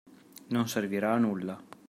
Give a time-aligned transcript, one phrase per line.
[0.47, 1.61] Non servirà a nulla;